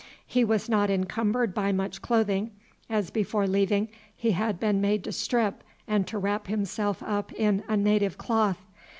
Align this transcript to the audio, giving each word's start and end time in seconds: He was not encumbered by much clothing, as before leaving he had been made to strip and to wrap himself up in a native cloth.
He 0.25 0.43
was 0.43 0.67
not 0.67 0.89
encumbered 0.89 1.53
by 1.53 1.71
much 1.71 2.01
clothing, 2.01 2.49
as 2.89 3.11
before 3.11 3.45
leaving 3.45 3.87
he 4.15 4.31
had 4.31 4.59
been 4.59 4.81
made 4.81 5.03
to 5.03 5.11
strip 5.11 5.63
and 5.87 6.07
to 6.07 6.17
wrap 6.17 6.47
himself 6.47 7.03
up 7.03 7.31
in 7.33 7.61
a 7.67 7.77
native 7.77 8.17
cloth. 8.17 8.65